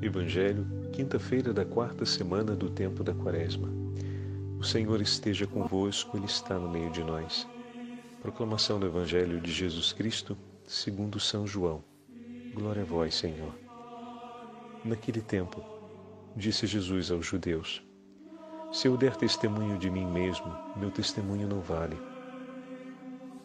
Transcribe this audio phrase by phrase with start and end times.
[0.00, 3.68] Evangelho, quinta-feira da quarta semana do tempo da Quaresma.
[4.56, 7.48] O Senhor esteja convosco, Ele está no meio de nós.
[8.22, 11.82] Proclamação do Evangelho de Jesus Cristo, segundo São João.
[12.54, 13.52] Glória a vós, Senhor.
[14.84, 15.64] Naquele tempo,
[16.36, 17.82] disse Jesus aos judeus:
[18.70, 21.98] Se eu der testemunho de mim mesmo, meu testemunho não vale.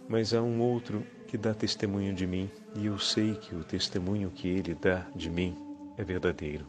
[0.08, 4.30] Mas há um outro que dá testemunho de mim, e eu sei que o testemunho
[4.30, 5.63] que ele dá de mim
[5.98, 6.66] é verdadeiro.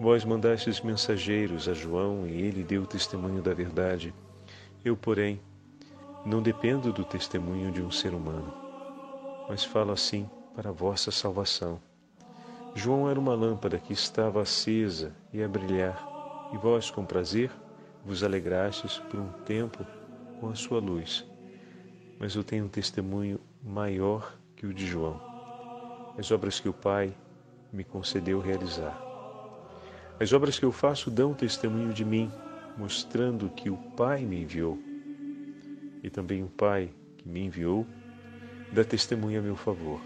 [0.00, 4.12] Vós mandastes mensageiros a João e ele deu testemunho da verdade.
[4.84, 5.40] Eu, porém,
[6.24, 8.52] não dependo do testemunho de um ser humano,
[9.48, 11.80] mas falo assim para a vossa salvação.
[12.74, 17.50] João era uma lâmpada que estava acesa e a brilhar, e vós, com prazer,
[18.04, 19.86] vos alegrastes por um tempo
[20.40, 21.24] com a sua luz.
[22.18, 25.20] Mas eu tenho um testemunho maior que o de João.
[26.18, 27.14] As obras que o Pai
[27.72, 29.00] me concedeu realizar.
[30.20, 32.30] As obras que eu faço dão testemunho de mim,
[32.76, 34.78] mostrando que o Pai me enviou.
[36.02, 37.86] E também o Pai que me enviou
[38.72, 40.00] dá testemunho a meu favor.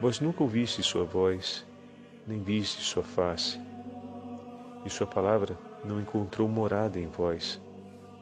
[0.00, 1.64] Vós nunca ouviste sua voz,
[2.26, 3.60] nem viste sua face,
[4.84, 7.60] e sua palavra não encontrou morada em vós,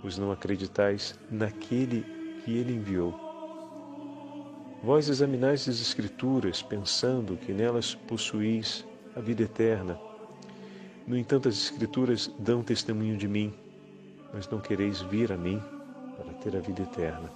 [0.00, 2.04] pois não acreditais naquele
[2.44, 3.21] que ele enviou.
[4.82, 9.96] Vós examinais as Escrituras, pensando que nelas possuís a vida eterna.
[11.06, 13.54] No entanto, as Escrituras dão testemunho de mim,
[14.34, 15.62] mas não quereis vir a mim
[16.16, 17.30] para ter a vida eterna.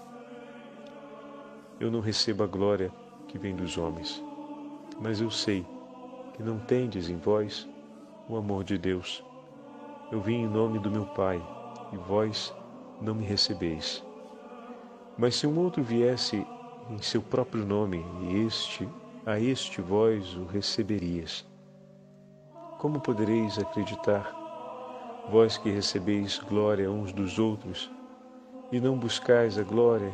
[1.78, 2.90] Eu não recebo a glória
[3.28, 4.20] que vem dos homens,
[5.00, 5.64] mas eu sei
[6.34, 7.68] que não tendes em vós
[8.28, 9.22] o amor de Deus.
[10.10, 11.40] Eu vim em nome do meu Pai,
[11.92, 12.52] e vós
[13.00, 14.04] não me recebeis.
[15.16, 16.44] Mas se um outro viesse
[16.88, 18.88] em seu próprio nome, e este,
[19.24, 21.46] a este vós o receberias.
[22.78, 24.32] Como podereis acreditar,
[25.30, 27.90] vós que recebeis glória uns dos outros,
[28.70, 30.12] e não buscais a glória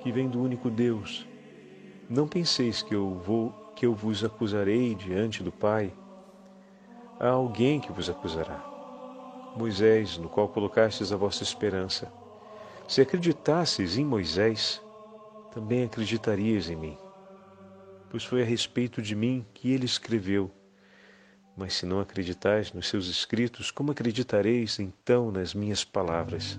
[0.00, 1.26] que vem do único Deus?
[2.08, 5.92] Não penseis que eu vou que eu vos acusarei diante do Pai.
[7.18, 8.62] Há alguém que vos acusará.
[9.56, 12.12] Moisés, no qual colocastes a vossa esperança.
[12.86, 14.82] Se acreditasseis em Moisés,
[15.54, 16.98] também acreditarias em mim,
[18.10, 20.50] pois foi a respeito de mim que ele escreveu.
[21.56, 26.58] Mas se não acreditais nos seus escritos, como acreditareis então nas minhas palavras?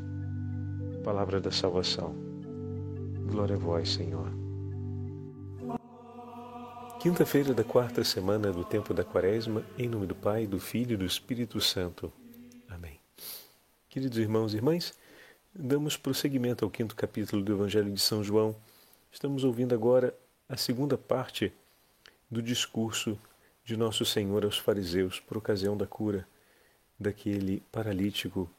[1.04, 2.16] Palavra da salvação.
[3.30, 4.32] Glória a vós, Senhor.
[7.02, 10.98] Quinta-feira da quarta semana do tempo da Quaresma, em nome do Pai, do Filho e
[10.98, 12.12] do Espírito Santo.
[12.70, 12.98] Amém.
[13.90, 14.94] Queridos irmãos e irmãs,
[15.54, 18.56] damos prosseguimento ao quinto capítulo do Evangelho de São João
[19.16, 20.14] Estamos ouvindo agora
[20.50, 21.54] a segunda parte
[22.30, 23.18] do discurso
[23.64, 26.28] de Nosso Senhor aos fariseus por ocasião da cura
[27.00, 28.52] daquele paralítico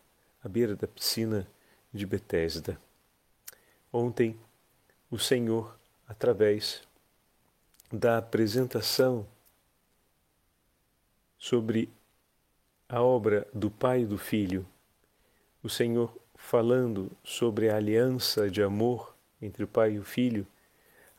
[0.43, 1.47] à beira da piscina
[1.93, 2.81] de Betesda.
[3.93, 4.35] Ontem,
[5.11, 5.79] o Senhor,
[6.09, 6.83] através
[7.93, 9.27] da apresentação
[11.37, 11.91] sobre
[12.89, 14.67] a obra do Pai e do Filho,
[15.63, 20.47] o Senhor falando sobre a aliança de amor entre o Pai e o Filho,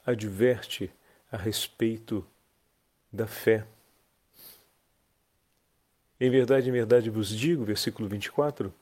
[0.05, 0.91] adverte
[1.31, 2.25] a respeito
[3.11, 3.65] da fé.
[6.19, 8.73] Em verdade, em verdade vos digo, versículo 24: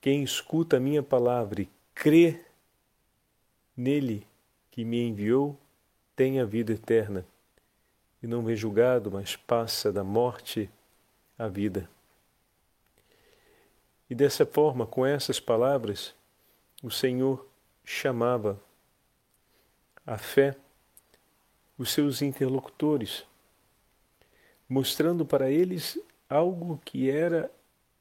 [0.00, 2.40] quem escuta a minha palavra e crê
[3.76, 4.26] nele
[4.70, 5.58] que me enviou,
[6.14, 7.26] tem a vida eterna,
[8.22, 10.70] e não vem julgado, mas passa da morte
[11.36, 11.88] à vida.
[14.10, 16.14] E dessa forma, com essas palavras,
[16.82, 17.46] o Senhor
[17.88, 18.60] chamava
[20.06, 20.54] a fé
[21.78, 23.24] os seus interlocutores,
[24.68, 27.50] mostrando para eles algo que era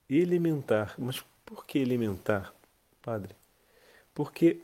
[0.09, 0.93] elementar.
[0.97, 2.53] Mas por que elementar,
[3.01, 3.33] Padre?
[4.13, 4.59] Porque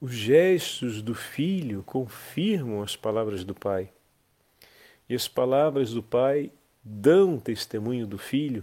[0.00, 3.90] os gestos do Filho confirmam as palavras do Pai.
[5.08, 6.52] E as palavras do Pai
[6.84, 8.62] dão testemunho do Filho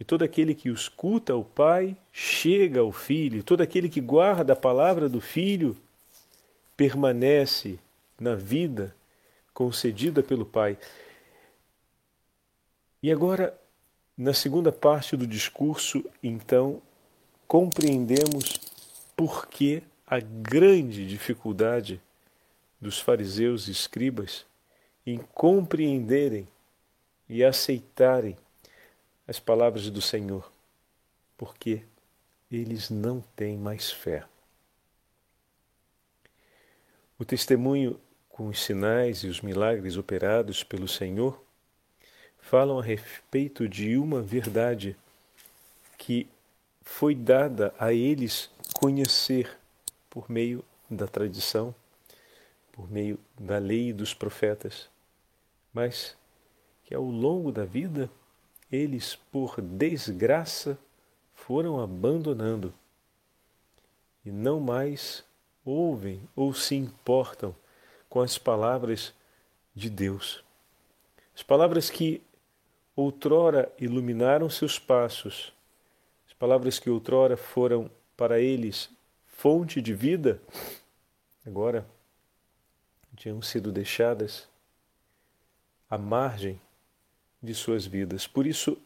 [0.00, 4.56] e todo aquele que escuta o Pai chega ao Filho, todo aquele que guarda a
[4.56, 5.76] palavra do Filho
[6.76, 7.78] permanece
[8.18, 8.94] na vida
[9.52, 10.78] concedida pelo Pai.
[13.02, 13.58] E agora,
[14.16, 16.80] na segunda parte do discurso, então,
[17.46, 18.60] compreendemos
[19.16, 22.00] por que a grande dificuldade
[22.80, 24.46] dos fariseus e escribas
[25.04, 26.46] em compreenderem
[27.28, 28.36] e aceitarem
[29.28, 30.50] as palavras do Senhor,
[31.36, 31.82] porque
[32.50, 34.24] eles não têm mais fé.
[37.18, 41.44] O testemunho com os sinais e os milagres operados pelo Senhor
[42.40, 44.96] falam a respeito de uma verdade
[45.98, 46.26] que
[46.80, 49.58] foi dada a eles conhecer
[50.08, 51.74] por meio da tradição,
[52.72, 54.88] por meio da lei e dos profetas,
[55.74, 56.16] mas
[56.84, 58.08] que ao longo da vida
[58.70, 60.78] eles, por desgraça,
[61.34, 62.74] foram abandonando
[64.24, 65.24] e não mais
[65.64, 67.54] ouvem ou se importam
[68.08, 69.14] com as palavras
[69.74, 70.44] de Deus.
[71.34, 72.22] As palavras que
[72.96, 75.52] outrora iluminaram seus passos,
[76.26, 78.90] as palavras que outrora foram para eles
[79.26, 80.42] fonte de vida,
[81.46, 81.86] agora
[83.16, 84.48] tinham sido deixadas
[85.88, 86.60] à margem
[87.42, 88.26] de suas vidas.
[88.26, 88.80] Por isso,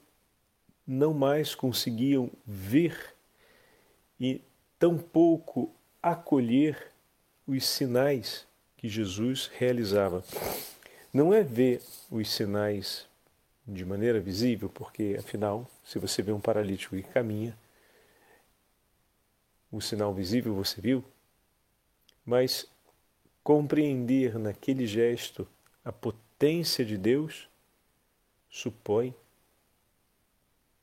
[0.86, 3.14] não mais conseguiam ver
[4.20, 4.40] e
[4.78, 6.90] tampouco acolher
[7.46, 8.46] os sinais
[8.76, 10.24] que Jesus realizava.
[11.12, 13.06] Não é ver os sinais
[13.66, 17.56] de maneira visível, porque afinal, se você vê um paralítico que caminha,
[19.70, 21.04] o sinal visível você viu,
[22.26, 22.66] mas
[23.42, 25.48] compreender naquele gesto
[25.84, 27.48] a potência de Deus
[28.52, 29.14] supõe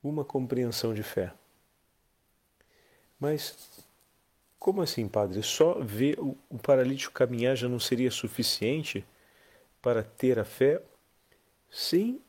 [0.04, 1.32] uma compreensão de fé.
[3.20, 3.86] Mas
[4.58, 5.44] como assim, padre?
[5.44, 9.06] Só ver o, paralítico caminhar já não seria suficiente
[9.82, 10.82] para ter a fé?
[11.70, 12.20] Sim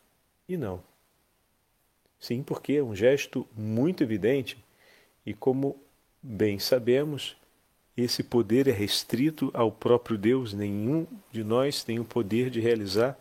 [0.46, 0.82] e não.
[2.20, 4.62] Sim, porque é um gesto muito evidente
[5.25, 5.82] e, como
[6.22, 7.34] bem sabemos,
[7.96, 10.52] esse poder é restrito ao próprio Deus.
[10.52, 13.19] Nenhum de nós tem o poder de realizar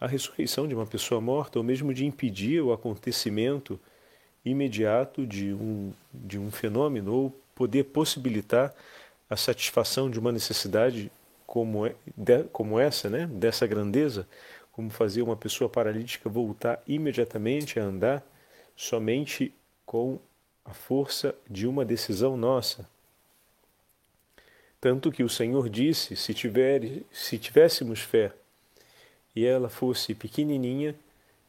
[0.00, 3.80] a ressurreição de uma pessoa morta ou mesmo de impedir o acontecimento
[4.44, 8.74] imediato de um, de um fenômeno ou poder possibilitar
[9.28, 11.10] a satisfação de uma necessidade
[11.46, 14.28] como, é, de, como essa, né, dessa grandeza,
[14.70, 18.22] como fazer uma pessoa paralítica voltar imediatamente a andar
[18.76, 19.52] somente
[19.86, 20.18] com
[20.64, 22.86] a força de uma decisão nossa.
[24.80, 28.32] Tanto que o Senhor disse: se, tiver, se tivéssemos fé
[29.36, 30.94] e ela fosse pequenininha,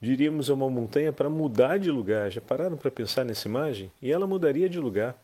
[0.01, 2.29] diríamos a uma montanha para mudar de lugar.
[2.29, 3.89] Já pararam para pensar nessa imagem?
[4.01, 5.15] E ela mudaria de lugar.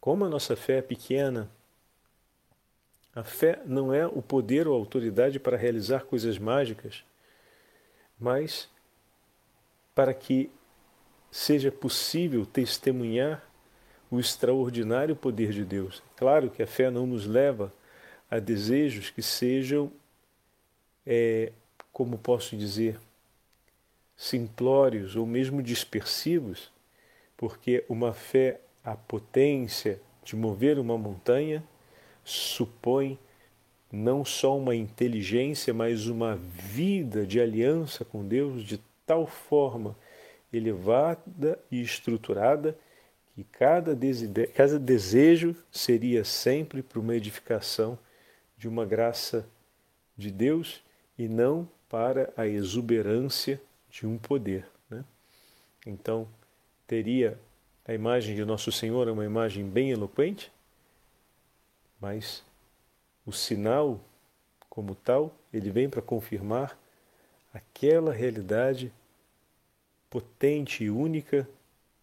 [0.00, 1.50] Como a nossa fé é pequena,
[3.12, 7.02] a fé não é o poder ou a autoridade para realizar coisas mágicas,
[8.16, 8.68] mas
[9.92, 10.48] para que
[11.32, 13.42] seja possível testemunhar
[14.08, 16.00] o extraordinário poder de Deus.
[16.14, 17.72] Claro que a fé não nos leva
[18.30, 19.90] a desejos que sejam,
[21.06, 21.52] é,
[21.92, 22.98] como posso dizer,
[24.16, 26.70] simplórios ou mesmo dispersivos,
[27.36, 31.62] porque uma fé a potência de mover uma montanha
[32.24, 33.18] supõe
[33.90, 39.96] não só uma inteligência, mas uma vida de aliança com Deus de tal forma
[40.52, 42.76] elevada e estruturada
[43.34, 47.98] que cada desejo seria sempre para uma edificação
[48.56, 49.46] de uma graça
[50.16, 50.82] de Deus
[51.18, 53.60] e não para a exuberância
[53.90, 54.66] de um poder.
[54.90, 55.04] Né?
[55.86, 56.26] Então,
[56.86, 57.38] teria
[57.86, 60.50] a imagem de Nosso Senhor é uma imagem bem eloquente,
[62.00, 62.42] mas
[63.24, 64.00] o sinal,
[64.68, 66.76] como tal, ele vem para confirmar
[67.54, 68.92] aquela realidade
[70.10, 71.48] potente e única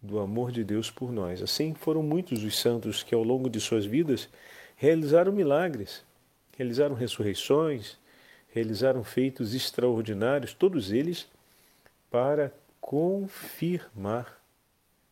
[0.00, 1.42] do amor de Deus por nós.
[1.42, 4.28] Assim foram muitos os santos que, ao longo de suas vidas,
[4.76, 6.02] realizaram milagres,
[6.56, 7.96] realizaram ressurreições,
[8.48, 11.26] realizaram feitos extraordinários, todos eles
[12.10, 14.40] para confirmar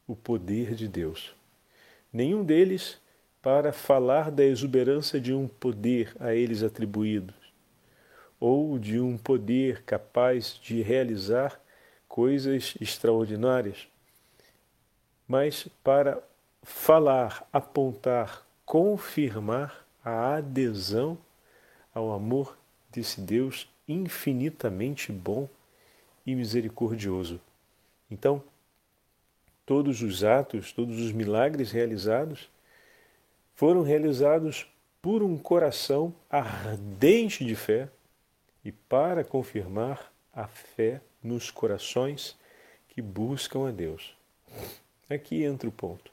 [0.07, 1.35] o poder de Deus.
[2.13, 2.99] Nenhum deles
[3.41, 7.35] para falar da exuberância de um poder a eles atribuído,
[8.39, 11.61] ou de um poder capaz de realizar
[12.09, 13.89] coisas extraordinárias,
[15.27, 16.23] mas para
[16.63, 21.19] falar, apontar, confirmar a adesão
[21.95, 22.57] ao amor
[22.91, 25.49] desse Deus infinitamente bom
[26.27, 27.41] e misericordioso.
[28.11, 28.43] Então,
[29.67, 32.51] todos os atos, todos os milagres realizados
[33.55, 34.67] foram realizados
[35.01, 37.89] por um coração ardente de fé
[38.65, 42.37] e para confirmar a fé nos corações
[42.89, 44.15] que buscam a Deus.
[45.09, 46.13] Aqui entra o ponto.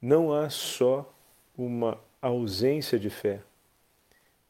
[0.00, 1.10] Não há só
[1.56, 3.40] uma ausência de fé,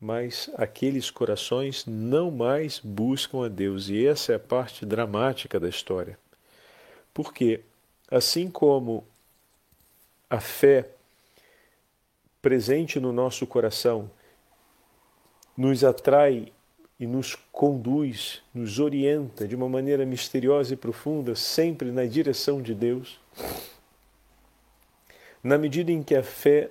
[0.04, 5.66] mas aqueles corações não mais buscam a Deus, e essa é a parte dramática da
[5.66, 6.18] história.
[7.14, 7.62] Porque,
[8.10, 9.06] assim como
[10.28, 10.90] a fé
[12.42, 14.10] presente no nosso coração
[15.56, 16.52] nos atrai
[17.00, 22.74] e nos conduz, nos orienta de uma maneira misteriosa e profunda, sempre na direção de
[22.74, 23.18] Deus.
[25.42, 26.70] Na medida em que a fé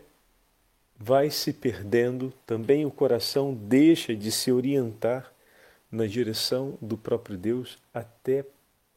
[1.06, 5.34] vai se perdendo, também o coração deixa de se orientar
[5.92, 8.46] na direção do próprio Deus até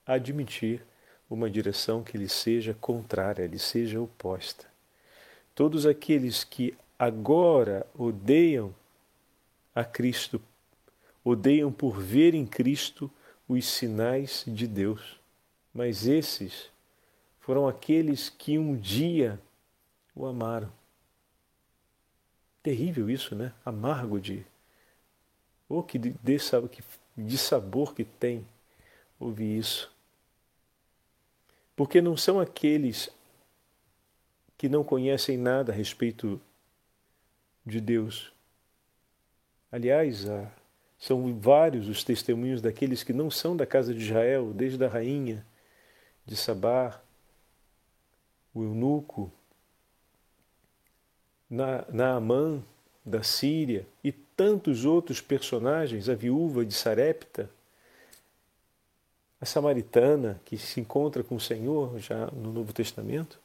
[0.07, 0.85] admitir
[1.29, 4.67] uma direção que lhe seja contrária, lhe seja oposta.
[5.53, 8.73] Todos aqueles que agora odeiam
[9.75, 10.41] a Cristo,
[11.25, 13.11] odeiam por ver em Cristo
[13.49, 15.19] os sinais de Deus.
[15.75, 16.71] Mas esses
[17.41, 19.41] foram aqueles que um dia
[20.15, 20.71] o amaram.
[22.67, 23.53] Terrível isso, né?
[23.65, 24.45] Amargo de.
[25.69, 26.17] Oh, que de,
[27.17, 28.45] de sabor que tem
[29.21, 29.89] ouvir isso.
[31.77, 33.09] Porque não são aqueles
[34.59, 36.41] que não conhecem nada a respeito
[37.65, 38.33] de Deus.
[39.71, 40.27] Aliás,
[40.99, 45.47] são vários os testemunhos daqueles que não são da casa de Israel, desde a rainha
[46.27, 47.01] de Sabá,
[48.53, 49.31] o eunuco,
[51.49, 52.63] Naamã
[53.05, 57.49] da Síria e tantos outros personagens, a viúva de Sarepta,
[59.41, 63.39] a samaritana que se encontra com o Senhor já no Novo Testamento,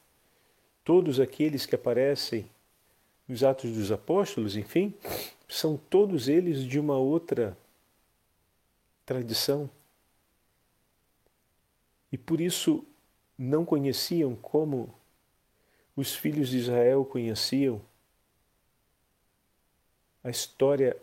[0.84, 2.46] todos aqueles que aparecem
[3.28, 4.92] nos Atos dos Apóstolos, enfim,
[5.48, 7.56] são todos eles de uma outra
[9.06, 9.70] tradição.
[12.10, 12.84] E por isso
[13.38, 14.92] não conheciam como
[15.96, 17.80] os filhos de Israel conheciam
[20.22, 20.96] a história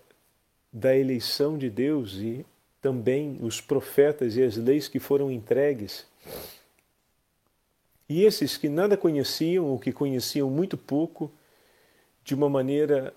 [0.71, 2.45] da eleição de Deus e
[2.81, 6.05] também os profetas e as leis que foram entregues.
[8.07, 11.31] E esses que nada conheciam, ou que conheciam muito pouco,
[12.23, 13.13] de uma maneira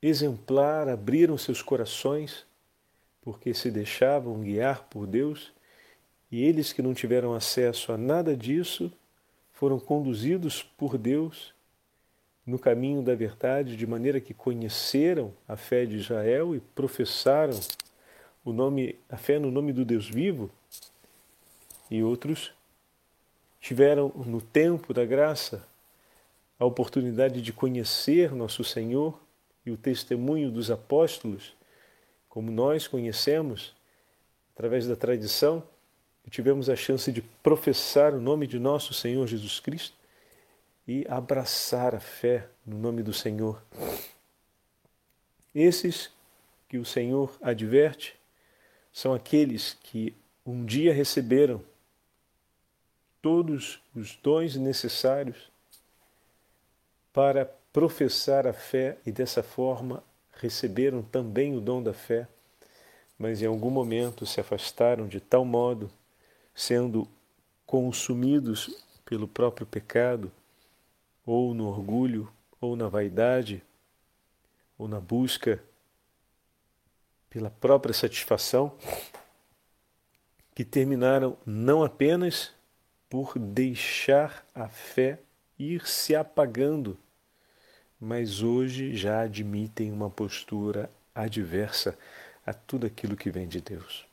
[0.00, 2.46] exemplar, abriram seus corações,
[3.20, 5.52] porque se deixavam guiar por Deus,
[6.30, 8.90] e eles que não tiveram acesso a nada disso,
[9.52, 11.52] foram conduzidos por Deus
[12.50, 17.58] no caminho da verdade, de maneira que conheceram a fé de Israel e professaram
[18.44, 20.50] o nome, a fé no nome do Deus vivo,
[21.88, 22.52] e outros
[23.60, 25.64] tiveram no tempo da graça
[26.58, 29.18] a oportunidade de conhecer nosso Senhor
[29.64, 31.54] e o testemunho dos apóstolos,
[32.28, 33.74] como nós conhecemos
[34.54, 35.62] através da tradição,
[36.26, 39.99] e tivemos a chance de professar o nome de nosso Senhor Jesus Cristo
[40.86, 43.62] e abraçar a fé no nome do Senhor.
[45.54, 46.10] Esses
[46.68, 48.16] que o Senhor adverte
[48.92, 51.62] são aqueles que um dia receberam
[53.20, 55.50] todos os dons necessários
[57.12, 60.02] para professar a fé e dessa forma
[60.40, 62.26] receberam também o dom da fé,
[63.18, 65.90] mas em algum momento se afastaram de tal modo,
[66.54, 67.06] sendo
[67.66, 70.32] consumidos pelo próprio pecado,
[71.24, 73.62] ou no orgulho, ou na vaidade,
[74.76, 75.62] ou na busca
[77.28, 78.76] pela própria satisfação,
[80.54, 82.52] que terminaram não apenas
[83.08, 85.20] por deixar a fé
[85.58, 86.98] ir se apagando,
[88.00, 91.98] mas hoje já admitem uma postura adversa
[92.44, 94.06] a tudo aquilo que vem de Deus.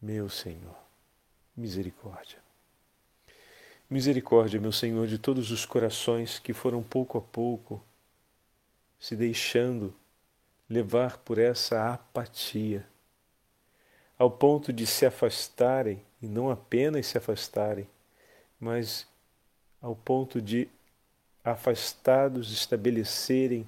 [0.00, 0.76] Meu Senhor,
[1.56, 2.49] misericórdia.
[3.90, 7.82] Misericórdia, meu Senhor, de todos os corações que foram pouco a pouco
[9.00, 9.92] se deixando
[10.68, 12.86] levar por essa apatia,
[14.16, 17.84] ao ponto de se afastarem, e não apenas se afastarem,
[18.60, 19.08] mas
[19.82, 20.68] ao ponto de,
[21.42, 23.66] afastados, estabelecerem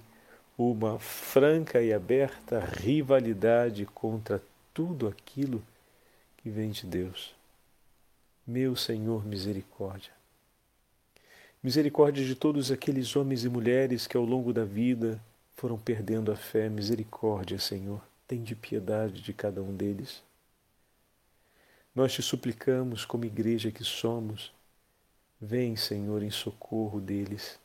[0.57, 4.41] uma franca e aberta rivalidade contra
[4.73, 5.61] tudo aquilo
[6.37, 7.41] que vem de Deus.
[8.44, 10.11] Meu Senhor, misericórdia.
[11.62, 15.22] Misericórdia de todos aqueles homens e mulheres que ao longo da vida
[15.54, 16.68] foram perdendo a fé.
[16.68, 18.02] Misericórdia, Senhor.
[18.26, 20.25] Tem de piedade de cada um deles.
[21.94, 24.52] Nós te suplicamos, como igreja que somos,
[25.40, 27.61] vem, Senhor, em socorro deles.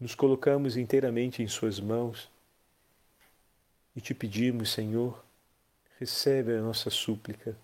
[0.00, 2.30] Nos colocamos inteiramente em Suas mãos
[3.94, 5.22] e te pedimos, Senhor,
[5.98, 7.54] recebe a nossa súplica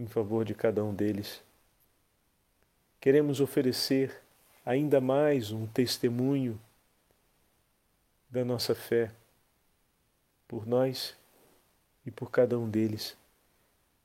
[0.00, 1.42] em favor de cada um deles.
[2.98, 4.18] Queremos oferecer
[4.64, 6.58] ainda mais um testemunho
[8.30, 9.12] da nossa fé
[10.48, 11.14] por nós
[12.06, 13.14] e por cada um deles,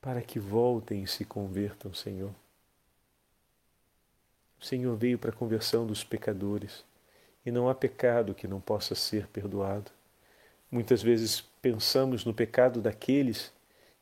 [0.02, 2.36] para que voltem e se convertam, Senhor.
[4.60, 6.84] O Senhor veio para a conversão dos pecadores
[7.46, 9.90] e não há pecado que não possa ser perdoado.
[10.70, 13.55] Muitas vezes pensamos no pecado daqueles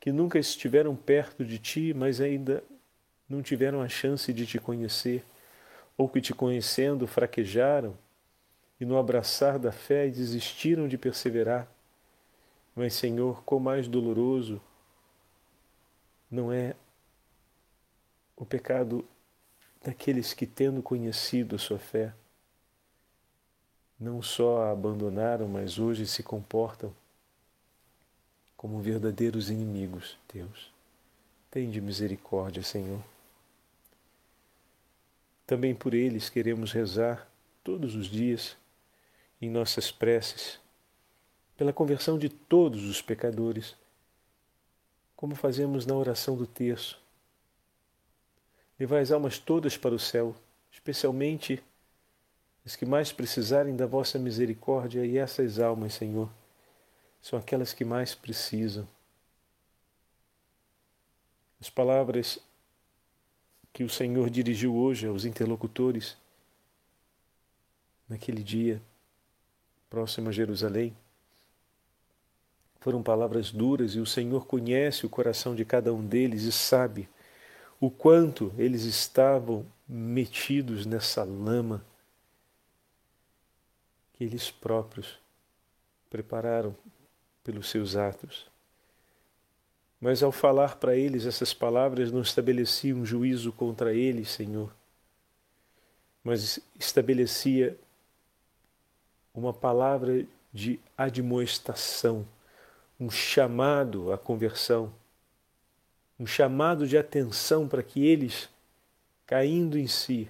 [0.04, 2.62] que nunca estiveram perto de ti, mas ainda
[3.30, 5.24] não tiveram a chance de te conhecer,
[5.98, 7.98] ou que te conhecendo fraquejaram
[8.82, 11.72] e no abraçar da fé desistiram de perseverar.
[12.76, 14.62] Mas, Senhor, quão mais doloroso
[16.30, 16.76] não é
[18.36, 19.08] o pecado
[19.82, 22.14] daqueles que, tendo conhecido a sua fé,
[23.98, 26.94] não só a abandonaram, mas hoje se comportam
[28.64, 30.72] como verdadeiros inimigos, Deus.
[31.52, 33.04] Tende misericórdia, Senhor.
[35.46, 37.30] Também por eles queremos rezar
[37.62, 38.56] todos os dias
[39.42, 40.62] em nossas preces,
[41.58, 43.76] pela conversão de todos os pecadores,
[45.14, 46.98] como fazemos na oração do terço.
[48.80, 50.34] Levai as almas todas para o céu,
[50.72, 51.62] especialmente
[52.66, 56.30] as que mais precisarem da vossa misericórdia, e essas almas, Senhor,
[57.24, 58.86] são aquelas que mais precisam.
[61.60, 62.38] As palavras
[63.72, 66.18] que o Senhor dirigiu hoje aos interlocutores
[68.10, 68.82] naquele dia
[69.90, 70.94] próximo a Jerusalém
[72.82, 77.08] foram palavras duras e o Senhor conhece o coração de cada um deles e sabe
[77.80, 81.86] o quanto eles estavam metidos nessa lama
[84.12, 85.18] que eles próprios
[86.10, 86.76] prepararam
[87.44, 88.48] pelos seus atos.
[90.00, 94.74] Mas ao falar para eles essas palavras, não estabelecia um juízo contra eles, Senhor,
[96.24, 97.78] mas estabelecia
[99.34, 102.26] uma palavra de admoestação,
[103.00, 104.94] um chamado à conversão,
[106.20, 108.50] um chamado de atenção para que eles,
[109.26, 110.30] caindo em si,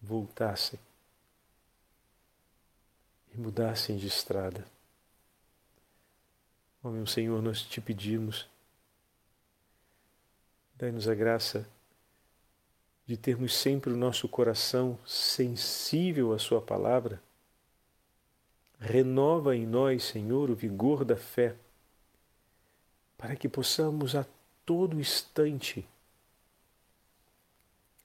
[0.00, 0.78] voltassem
[3.32, 4.64] e mudassem de estrada.
[6.82, 8.48] Ó meu Senhor, nós te pedimos,
[10.76, 11.68] dai-nos a graça
[13.06, 17.22] de termos sempre o nosso coração sensível à Sua palavra.
[18.80, 21.54] Renova em nós, Senhor, o vigor da fé,
[23.16, 24.26] para que possamos a
[24.66, 25.86] todo instante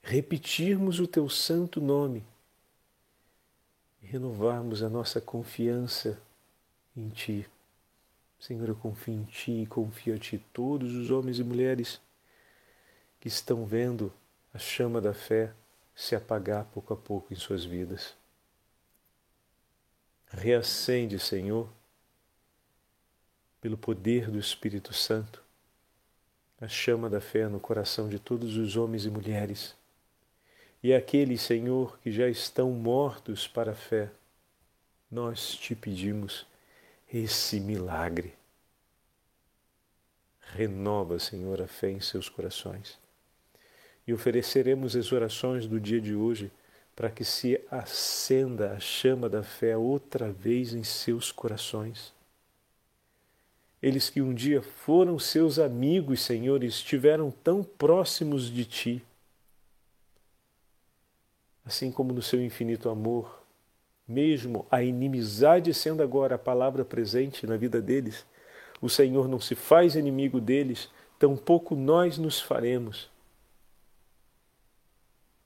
[0.02, 2.24] repetirmos o Teu santo nome
[4.02, 6.20] e renovarmos a nossa confiança
[6.96, 7.46] em Ti.
[8.38, 10.38] Senhor, eu confio em Ti e confio a Ti.
[10.52, 12.00] Todos os homens e mulheres
[13.20, 14.12] que estão vendo
[14.54, 15.52] a chama da fé
[15.94, 18.14] se apagar pouco a pouco em suas vidas.
[20.30, 21.68] Reacende, Senhor,
[23.60, 25.42] pelo poder do Espírito Santo,
[26.60, 29.74] a chama da fé no coração de todos os homens e mulheres.
[30.82, 34.10] E aqueles, Senhor, que já estão mortos para a fé,
[35.10, 36.46] nós te pedimos
[37.12, 38.34] esse milagre.
[40.54, 42.98] Renova, Senhor, a fé em seus corações.
[44.06, 46.50] E ofereceremos as orações do dia de hoje
[46.96, 52.12] para que se acenda a chama da fé outra vez em seus corações.
[53.80, 59.04] Eles que um dia foram seus amigos, Senhor, estiveram tão próximos de Ti,
[61.64, 63.46] assim como no seu infinito amor,
[64.08, 68.24] mesmo a inimizade sendo agora a palavra presente na vida deles,
[68.80, 73.10] o Senhor não se faz inimigo deles, tampouco nós nos faremos.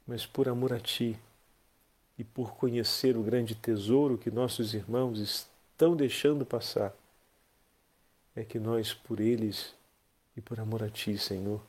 [0.06, 1.18] Mas por amor a Ti
[2.18, 6.94] e por conhecer o grande tesouro que nossos irmãos estão deixando passar,
[8.36, 9.74] é que nós, por eles
[10.36, 11.60] e por amor a Ti, Senhor,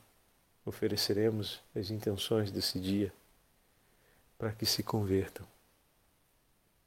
[0.64, 3.12] ofereceremos as intenções desse dia
[4.38, 5.46] para que se convertam,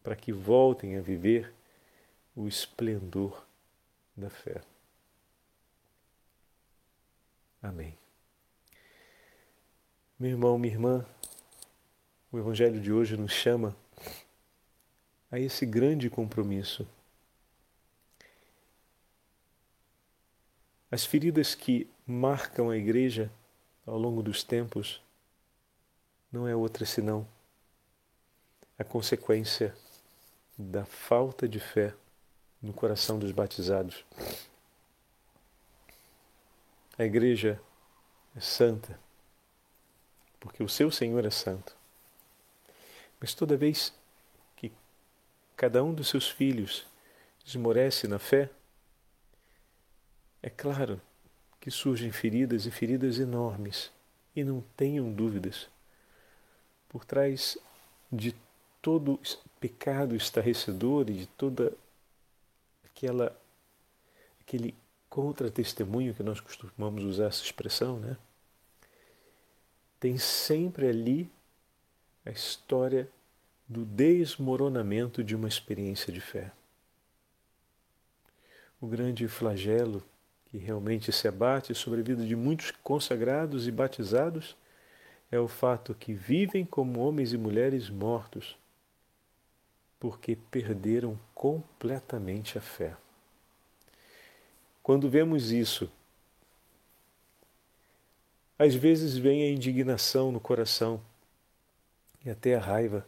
[0.07, 1.53] para que voltem a viver
[2.33, 3.45] o esplendor
[4.15, 4.61] da fé.
[7.61, 7.93] Amém.
[10.17, 11.05] Meu irmão, minha irmã,
[12.31, 13.75] o Evangelho de hoje nos chama
[15.29, 16.87] a esse grande compromisso.
[20.89, 23.29] As feridas que marcam a Igreja
[23.85, 25.01] ao longo dos tempos
[26.31, 27.27] não é outra senão
[28.79, 29.75] a consequência
[30.57, 31.93] da falta de fé
[32.61, 34.03] no coração dos batizados.
[36.97, 37.61] A igreja
[38.35, 38.99] é santa
[40.39, 41.75] porque o seu Senhor é santo.
[43.19, 43.93] Mas toda vez
[44.55, 44.71] que
[45.55, 46.85] cada um dos seus filhos
[47.45, 48.49] esmorece na fé,
[50.41, 51.01] é claro
[51.59, 53.91] que surgem feridas e feridas enormes,
[54.35, 55.67] e não tenham dúvidas.
[56.87, 57.57] Por trás
[58.11, 58.33] de
[58.81, 59.19] todo,
[59.59, 61.73] pecado estarrecedor e de toda
[62.85, 63.35] aquela
[64.41, 64.73] aquele
[65.09, 68.17] contra-testemunho que nós costumamos usar essa expressão, né?
[69.99, 71.29] Tem sempre ali
[72.25, 73.09] a história
[73.67, 76.51] do desmoronamento de uma experiência de fé.
[78.79, 80.03] O grande flagelo
[80.45, 84.55] que realmente se abate sobre a vida de muitos consagrados e batizados
[85.29, 88.55] é o fato que vivem como homens e mulheres mortos
[89.99, 92.95] porque perderam completamente a fé.
[94.83, 95.91] Quando vemos isso,
[98.57, 101.01] às vezes vem a indignação no coração
[102.25, 103.07] e até a raiva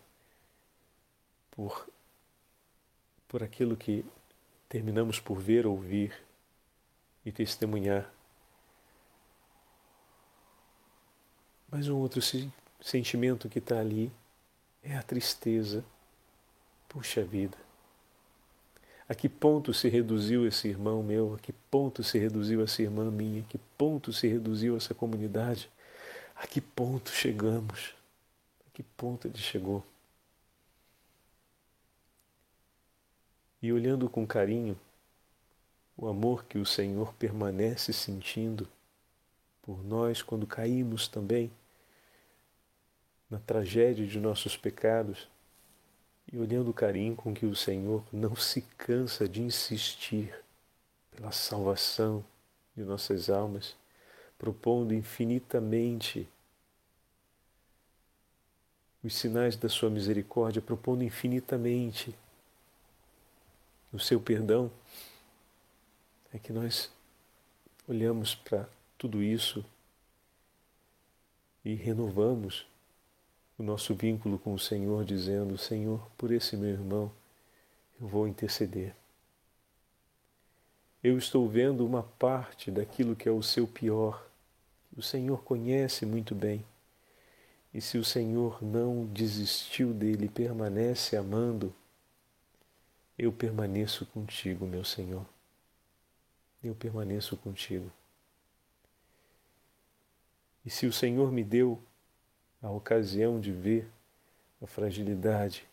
[1.52, 1.90] por,
[3.28, 4.06] por aquilo que
[4.68, 6.14] terminamos por ver, ouvir
[7.26, 8.12] e testemunhar.
[11.72, 12.22] Mas um outro
[12.82, 14.12] sentimento que está ali
[14.84, 15.84] é a tristeza.
[16.90, 17.58] Puxa vida.
[19.08, 21.36] A que ponto se reduziu esse irmão meu?
[21.36, 23.42] A que ponto se reduziu essa irmã minha?
[23.42, 25.70] A que ponto se reduziu essa comunidade?
[26.36, 27.96] A que ponto chegamos?
[28.68, 29.84] A que ponto ele chegou?
[33.62, 34.80] E olhando com carinho
[35.96, 38.68] o amor que o Senhor permanece sentindo
[39.62, 41.52] por nós quando caímos também
[43.30, 45.28] na tragédia de nossos pecados
[46.32, 50.34] e olhando o carinho com que o Senhor não se cansa de insistir
[51.12, 52.24] pela salvação
[52.76, 53.76] de nossas almas,
[54.38, 56.28] propondo infinitamente
[59.04, 62.16] os sinais da sua misericórdia, propondo infinitamente
[63.92, 64.72] o seu perdão,
[66.32, 66.92] é que nós
[67.88, 69.66] olhamos para tudo isso
[71.66, 72.68] e renovamos
[73.60, 77.12] o nosso vínculo com o Senhor, dizendo: Senhor, por esse meu irmão,
[78.00, 78.96] eu vou interceder.
[81.04, 84.26] Eu estou vendo uma parte daquilo que é o seu pior.
[84.98, 86.66] O Senhor conhece muito bem.
[87.74, 91.74] E se o Senhor não desistiu dele, permanece amando,
[93.18, 95.26] eu permaneço contigo, meu Senhor.
[96.64, 97.92] Eu permaneço contigo.
[100.66, 101.82] E se o Senhor me deu
[102.62, 103.90] a ocasião de ver
[104.62, 105.68] a fragilidade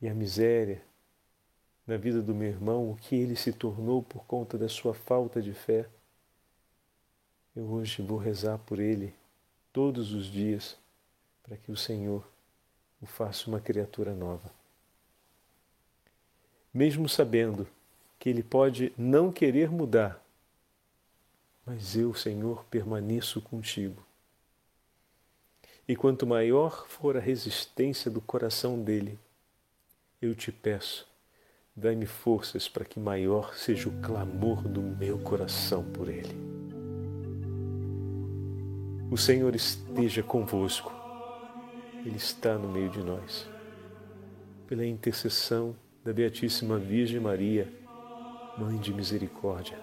[0.00, 0.82] e a miséria
[1.86, 5.42] na vida do meu irmão, o que ele se tornou por conta da sua falta
[5.42, 5.88] de fé,
[7.54, 9.12] eu hoje vou rezar por ele
[9.72, 10.78] todos os dias
[11.42, 12.24] para que o Senhor
[13.00, 14.50] o faça uma criatura nova.
[16.72, 17.66] Mesmo sabendo
[18.18, 20.24] que ele pode não querer mudar,
[21.66, 24.00] mas eu, Senhor, permaneço contigo
[25.88, 29.18] e quanto maior for a resistência do coração dele,
[30.20, 31.08] eu te peço,
[31.74, 36.36] dai-me forças para que maior seja o clamor do meu coração por ele.
[39.10, 40.92] O Senhor esteja convosco,
[42.06, 43.48] Ele está no meio de nós.
[44.68, 47.68] Pela intercessão da Beatíssima Virgem Maria,
[48.56, 49.78] Mãe de Misericórdia.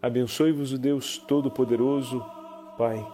[0.00, 2.24] Abençoe-vos o Deus Todo-Poderoso,
[2.78, 3.04] Pai,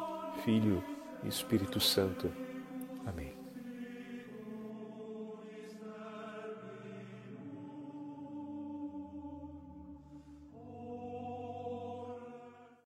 [0.44, 0.89] Filho
[1.24, 2.30] Espírito Santo.